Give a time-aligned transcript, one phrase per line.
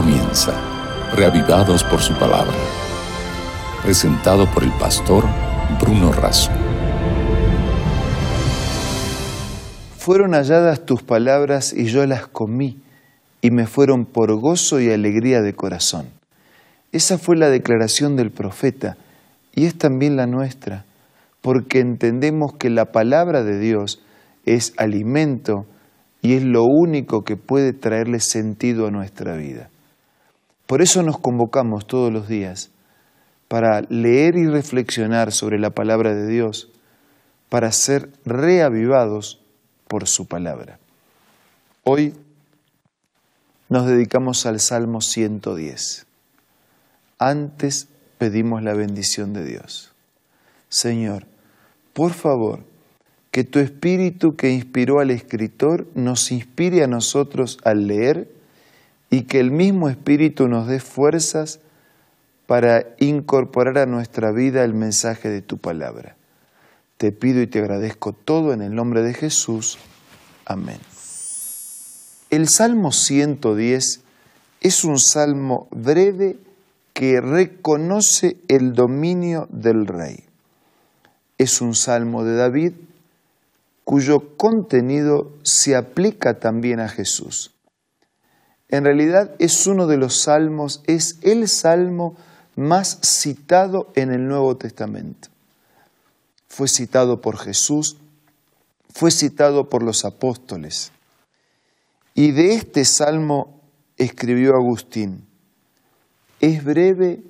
[0.00, 0.52] comienza,
[1.16, 2.54] reavivados por su palabra.
[3.82, 5.24] Presentado por el pastor
[5.80, 6.52] Bruno Razo.
[9.96, 12.80] Fueron halladas tus palabras y yo las comí,
[13.40, 16.06] y me fueron por gozo y alegría de corazón.
[16.92, 18.96] Esa fue la declaración del profeta,
[19.52, 20.84] y es también la nuestra,
[21.40, 24.00] porque entendemos que la palabra de Dios
[24.46, 25.66] es alimento
[26.22, 29.70] y es lo único que puede traerle sentido a nuestra vida.
[30.68, 32.70] Por eso nos convocamos todos los días
[33.48, 36.68] para leer y reflexionar sobre la palabra de Dios,
[37.48, 39.40] para ser reavivados
[39.88, 40.78] por su palabra.
[41.84, 42.12] Hoy
[43.70, 46.04] nos dedicamos al Salmo 110.
[47.18, 47.88] Antes
[48.18, 49.94] pedimos la bendición de Dios.
[50.68, 51.24] Señor,
[51.94, 52.60] por favor,
[53.30, 58.36] que tu espíritu que inspiró al escritor nos inspire a nosotros al leer
[59.10, 61.60] y que el mismo espíritu nos dé fuerzas
[62.46, 66.16] para incorporar a nuestra vida el mensaje de tu palabra.
[66.96, 69.78] Te pido y te agradezco todo en el nombre de Jesús.
[70.44, 70.78] Amén.
[72.30, 74.00] El Salmo 110
[74.60, 76.36] es un salmo breve
[76.92, 80.24] que reconoce el dominio del rey.
[81.38, 82.72] Es un salmo de David
[83.84, 87.54] cuyo contenido se aplica también a Jesús.
[88.68, 92.16] En realidad es uno de los salmos, es el salmo
[92.54, 95.28] más citado en el Nuevo Testamento.
[96.48, 97.96] Fue citado por Jesús,
[98.90, 100.92] fue citado por los apóstoles.
[102.14, 103.60] Y de este salmo
[103.96, 105.26] escribió Agustín,
[106.40, 107.22] es breve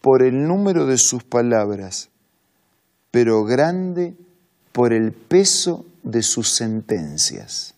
[0.00, 2.08] por el número de sus palabras,
[3.10, 4.14] pero grande
[4.72, 7.75] por el peso de sus sentencias.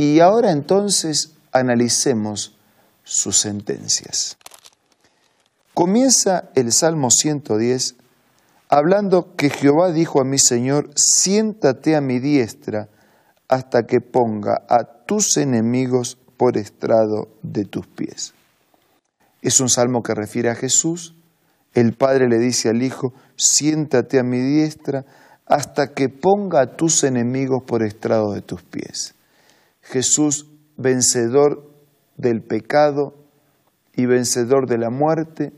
[0.00, 2.56] Y ahora entonces analicemos
[3.02, 4.38] sus sentencias.
[5.74, 7.96] Comienza el Salmo 110
[8.68, 12.88] hablando que Jehová dijo a mi Señor, siéntate a mi diestra
[13.48, 18.34] hasta que ponga a tus enemigos por estrado de tus pies.
[19.42, 21.16] Es un salmo que refiere a Jesús.
[21.74, 25.04] El Padre le dice al Hijo, siéntate a mi diestra
[25.44, 29.16] hasta que ponga a tus enemigos por estrado de tus pies.
[29.88, 31.70] Jesús, vencedor
[32.16, 33.14] del pecado
[33.96, 35.52] y vencedor de la muerte,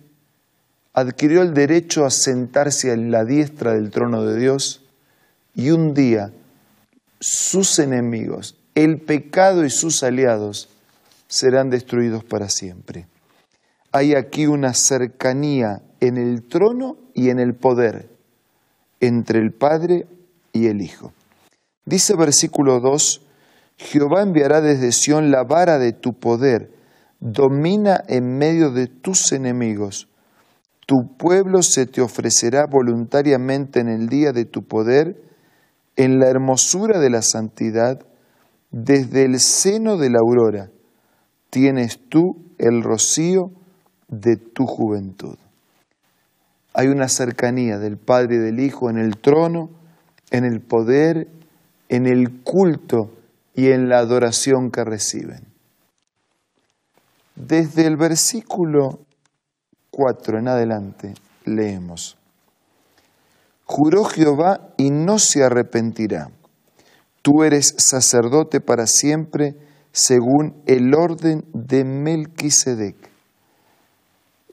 [0.92, 4.84] adquirió el derecho a sentarse en la diestra del trono de Dios
[5.54, 6.32] y un día
[7.19, 10.69] sus enemigos, el pecado y sus aliados,
[11.26, 13.06] serán destruidos para siempre.
[13.92, 18.08] Hay aquí una cercanía en el trono y en el poder
[19.00, 20.06] entre el Padre
[20.52, 21.12] y el Hijo.
[21.84, 23.22] Dice versículo 2,
[23.80, 26.70] Jehová enviará desde Sión la vara de tu poder,
[27.18, 30.06] domina en medio de tus enemigos.
[30.86, 35.16] Tu pueblo se te ofrecerá voluntariamente en el día de tu poder,
[35.96, 38.04] en la hermosura de la santidad,
[38.70, 40.70] desde el seno de la aurora.
[41.48, 43.50] Tienes tú el rocío
[44.08, 45.38] de tu juventud.
[46.74, 49.70] Hay una cercanía del Padre y del Hijo en el trono,
[50.30, 51.28] en el poder,
[51.88, 53.16] en el culto
[53.55, 55.47] y en la adoración que reciben.
[57.34, 59.00] Desde el versículo
[59.91, 62.16] 4 en adelante leemos,
[63.65, 66.31] Juró Jehová y no se arrepentirá.
[67.22, 69.55] Tú eres sacerdote para siempre
[69.93, 73.11] según el orden de Melquisedec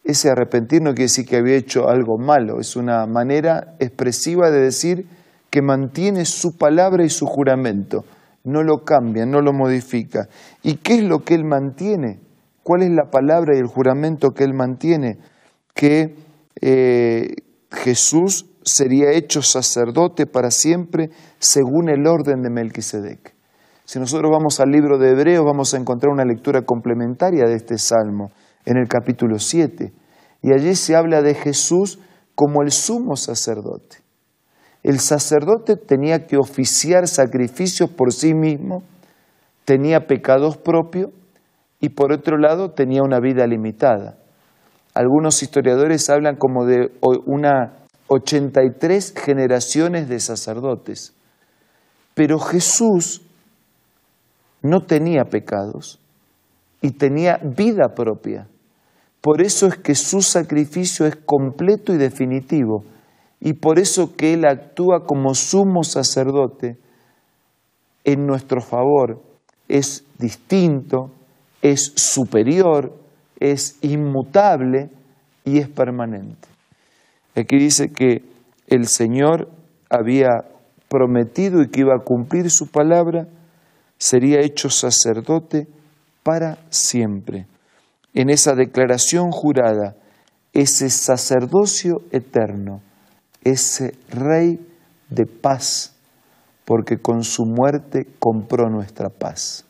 [0.08, 4.62] ese arrepentir no quiere decir que había hecho algo malo, es una manera expresiva de
[4.62, 5.06] decir
[5.50, 8.06] que mantiene su palabra y su juramento,
[8.44, 10.28] no lo cambia, no lo modifica.
[10.64, 12.20] ¿Y qué es lo que él mantiene?
[12.64, 15.18] ¿Cuál es la palabra y el juramento que él mantiene?
[15.74, 16.16] Que
[16.62, 17.28] eh,
[17.72, 21.10] Jesús sería hecho sacerdote para siempre
[21.40, 23.36] según el orden de Melquisedec.
[23.86, 27.78] Si nosotros vamos al libro de Hebreos, vamos a encontrar una lectura complementaria de este
[27.78, 28.32] salmo
[28.66, 29.94] en el capítulo 7.
[30.42, 32.00] Y allí se habla de Jesús
[32.36, 34.00] como el sumo sacerdote.
[34.84, 38.84] El sacerdote tenía que oficiar sacrificios por sí mismo,
[39.66, 41.10] tenía pecados propios
[41.80, 44.18] y por otro lado tenía una vida limitada.
[44.94, 46.92] Algunos historiadores hablan como de
[47.26, 47.74] una
[48.08, 51.14] 83 generaciones de sacerdotes.
[52.14, 53.22] Pero Jesús
[54.62, 56.00] no tenía pecados
[56.82, 58.48] y tenía vida propia.
[59.22, 62.84] Por eso es que su sacrificio es completo y definitivo.
[63.40, 66.78] Y por eso que Él actúa como sumo sacerdote
[68.04, 69.22] en nuestro favor.
[69.68, 71.12] Es distinto,
[71.62, 72.94] es superior,
[73.40, 74.90] es inmutable
[75.46, 76.48] y es permanente.
[77.36, 78.24] Aquí dice que
[78.68, 79.50] el Señor
[79.90, 80.30] había
[80.90, 83.28] prometido y que iba a cumplir su palabra,
[83.98, 85.68] sería hecho sacerdote
[86.24, 87.46] para siempre.
[88.14, 89.96] En esa declaración jurada,
[90.54, 92.82] ese sacerdocio eterno,
[93.44, 94.60] ese rey
[95.10, 95.94] de paz,
[96.66, 99.66] porque con su muerte compró nuestra paz.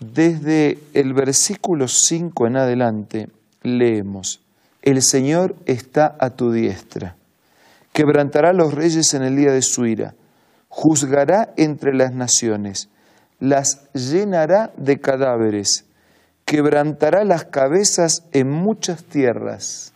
[0.00, 3.28] Desde el versículo 5 en adelante
[3.62, 4.40] leemos,
[4.82, 7.16] el Señor está a tu diestra,
[7.92, 10.14] quebrantará a los reyes en el día de su ira,
[10.68, 12.90] juzgará entre las naciones,
[13.40, 15.86] las llenará de cadáveres,
[16.44, 19.92] quebrantará las cabezas en muchas tierras.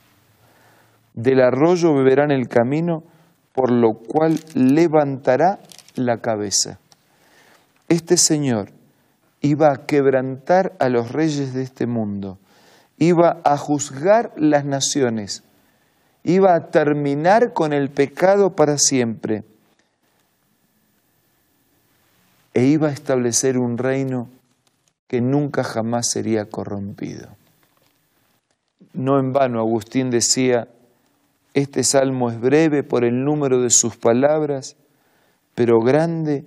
[1.18, 3.02] Del arroyo beberán el camino,
[3.52, 5.58] por lo cual levantará
[5.96, 6.78] la cabeza.
[7.88, 8.70] Este Señor
[9.40, 12.38] iba a quebrantar a los reyes de este mundo,
[12.98, 15.42] iba a juzgar las naciones,
[16.22, 19.42] iba a terminar con el pecado para siempre
[22.54, 24.28] e iba a establecer un reino
[25.08, 27.28] que nunca jamás sería corrompido.
[28.92, 30.68] No en vano Agustín decía,
[31.54, 34.76] este salmo es breve por el número de sus palabras,
[35.54, 36.44] pero grande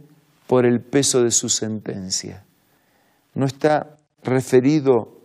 [0.48, 2.45] por el peso de su sentencia.
[3.33, 5.19] No está referido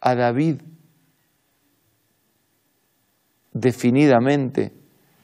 [0.00, 0.60] a David
[3.52, 4.72] definidamente,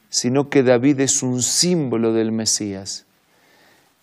[0.09, 3.07] sino que David es un símbolo del Mesías.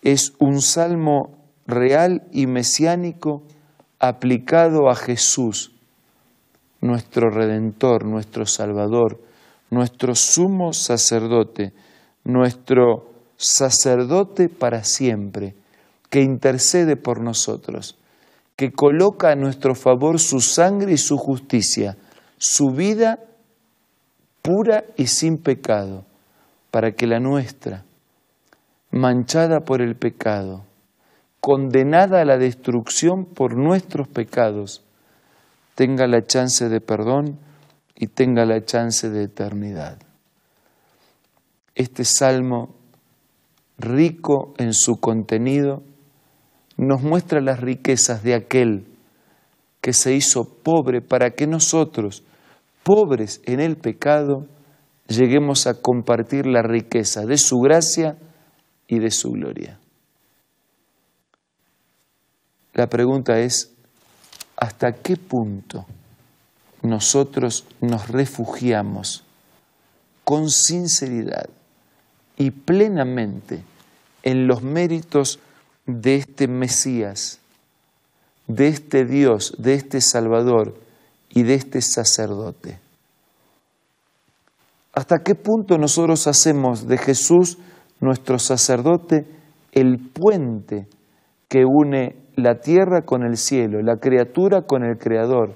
[0.02, 3.42] Es un salmo real y mesiánico
[3.98, 5.72] aplicado a Jesús,
[6.80, 9.20] nuestro Redentor, nuestro Salvador,
[9.70, 11.72] nuestro sumo sacerdote,
[12.24, 15.54] nuestro sacerdote para siempre,
[16.10, 17.96] que intercede por nosotros,
[18.56, 21.96] que coloca a nuestro favor su sangre y su justicia,
[22.36, 23.20] su vida
[24.42, 26.04] pura y sin pecado,
[26.70, 27.84] para que la nuestra,
[28.90, 30.64] manchada por el pecado,
[31.40, 34.82] condenada a la destrucción por nuestros pecados,
[35.74, 37.38] tenga la chance de perdón
[38.00, 39.98] y tenga la chance de eternidad.
[41.74, 42.74] Este salmo,
[43.76, 45.82] rico en su contenido,
[46.78, 48.86] nos muestra las riquezas de aquel
[49.82, 52.24] que se hizo pobre para que nosotros,
[52.84, 54.46] pobres en el pecado,
[55.06, 58.16] lleguemos a compartir la riqueza de su gracia
[58.88, 59.78] y de su gloria.
[62.72, 63.74] La pregunta es,
[64.56, 65.84] ¿hasta qué punto
[66.82, 69.24] nosotros nos refugiamos
[70.24, 71.48] con sinceridad
[72.36, 73.62] y plenamente
[74.22, 75.40] en los méritos
[75.86, 77.40] de este Mesías,
[78.46, 80.74] de este Dios, de este Salvador
[81.30, 82.78] y de este sacerdote?
[84.92, 87.58] ¿Hasta qué punto nosotros hacemos de Jesús,
[88.00, 89.26] nuestro sacerdote,
[89.72, 90.88] el puente
[91.48, 95.54] que une la tierra con el cielo, la criatura con el Creador,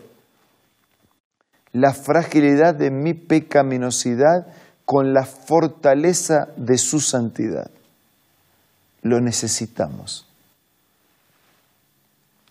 [1.74, 4.46] la fragilidad de mi pecaminosidad
[4.84, 7.68] con la fortaleza de su santidad.
[9.02, 10.26] Lo necesitamos.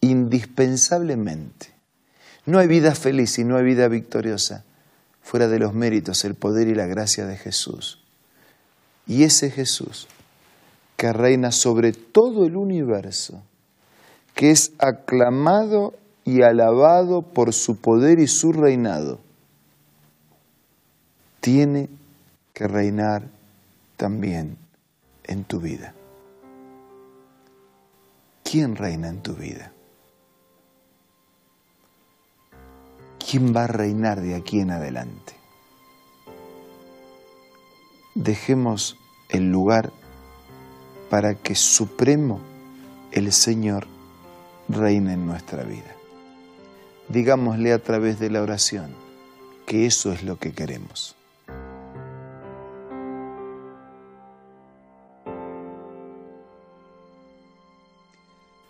[0.02, 1.72] Indispensablemente.
[2.46, 4.66] No hay vida feliz y no hay vida victoriosa
[5.22, 8.04] fuera de los méritos, el poder y la gracia de Jesús.
[9.08, 10.10] Y ese Jesús
[10.98, 13.42] que reina sobre todo el universo,
[14.36, 15.94] que es aclamado
[16.26, 19.20] y alabado por su poder y su reinado,
[21.42, 21.90] tiene
[22.54, 23.28] que reinar
[23.98, 24.58] también
[25.26, 25.94] en tu vida.
[28.44, 29.72] ¿Quién reina en tu vida?
[33.20, 35.34] ¿Quién va a reinar de aquí en adelante?
[38.16, 38.98] Dejemos
[39.30, 39.92] el lugar
[41.10, 42.40] para que Supremo,
[43.12, 43.88] el Señor,
[44.70, 45.96] reine en nuestra vida.
[47.10, 48.96] Digámosle a través de la oración
[49.66, 51.16] que eso es lo que queremos.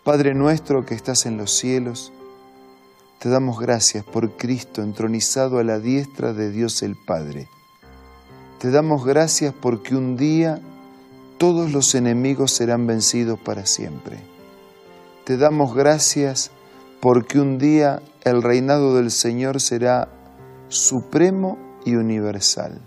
[0.04, 2.12] Padre nuestro que estás en los cielos,
[3.18, 7.48] te damos gracias por Cristo entronizado a la diestra de Dios el Padre.
[8.58, 10.60] Te damos gracias porque un día
[11.38, 14.34] todos los enemigos serán vencidos para siempre
[15.24, 16.50] te damos gracias
[17.04, 20.08] porque un día el reinado del Señor será
[20.68, 22.80] supremo y universal,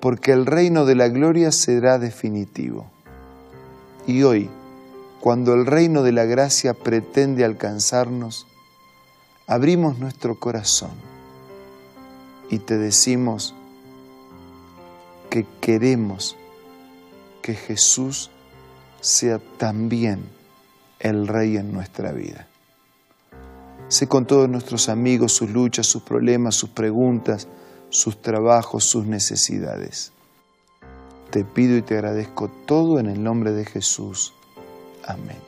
[0.00, 2.84] porque el reino de la gloria será definitivo.
[4.06, 4.50] Y hoy
[5.18, 8.46] cuando el reino de la gracia pretende alcanzarnos,
[9.46, 10.92] abrimos nuestro corazón
[12.50, 13.54] y te decimos
[15.30, 16.36] que queremos
[17.40, 18.30] que Jesús
[19.00, 20.20] sea también
[21.00, 22.46] el Rey en nuestra vida.
[23.88, 27.48] Sé con todos nuestros amigos sus luchas, sus problemas, sus preguntas,
[27.88, 30.12] sus trabajos, sus necesidades.
[31.30, 34.34] Te pido y te agradezco todo en el nombre de Jesús.
[35.06, 35.38] Amén.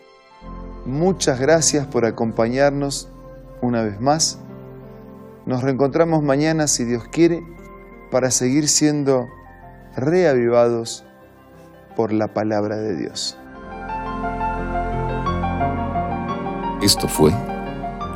[0.87, 3.09] Muchas gracias por acompañarnos
[3.61, 4.39] una vez más.
[5.45, 7.43] Nos reencontramos mañana, si Dios quiere,
[8.11, 9.27] para seguir siendo
[9.97, 11.05] reavivados
[11.95, 13.37] por la palabra de Dios.
[16.83, 17.33] Esto fue